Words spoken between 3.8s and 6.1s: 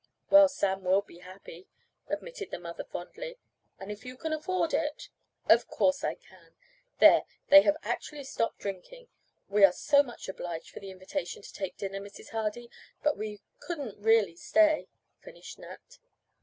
if you can afford it" "Of course